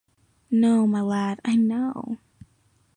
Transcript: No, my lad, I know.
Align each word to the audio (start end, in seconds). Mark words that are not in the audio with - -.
No, 0.49 0.87
my 0.87 0.99
lad, 1.01 1.39
I 1.45 1.55
know. 1.55 2.17